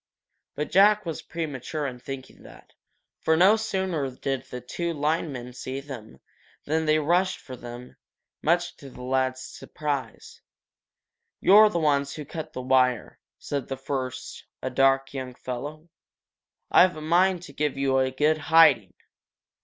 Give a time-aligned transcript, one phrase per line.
[0.55, 2.73] But Jack was premature in thinking that.
[3.19, 6.19] For no sooner did the two linemen see them
[6.65, 7.95] than they rushed for them,
[8.41, 10.41] much to both lads' surprise.
[11.39, 15.87] "You're the ones who cut that wire," said the first, a dark, young fellow.
[16.71, 18.95] "I've a mind to give you a good hiding!"